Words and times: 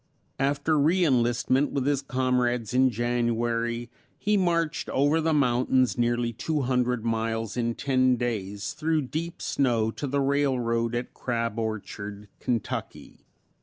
After 0.39 0.79
re 0.79 1.05
enlistment 1.05 1.73
with 1.73 1.85
his 1.85 2.01
comrades 2.01 2.73
in 2.73 2.89
January 2.89 3.91
he 4.17 4.35
marched 4.35 4.89
over 4.89 5.21
the 5.21 5.31
mountains 5.31 5.95
nearly 5.95 6.33
two 6.33 6.61
hundred 6.61 7.05
miles 7.05 7.55
in 7.55 7.75
ten 7.75 8.15
days 8.15 8.73
through 8.73 9.03
deep 9.03 9.43
snow 9.43 9.91
to 9.91 10.07
the 10.07 10.19
railroad 10.19 10.95
at 10.95 11.13
Crab 11.13 11.59
Orchard, 11.59 12.27
Kentucky. 12.39 13.27